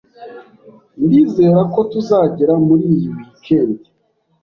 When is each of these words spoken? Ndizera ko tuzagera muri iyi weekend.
Ndizera 1.03 1.59
ko 1.73 1.79
tuzagera 1.91 2.53
muri 2.67 2.85
iyi 2.95 3.07
weekend. 3.15 3.79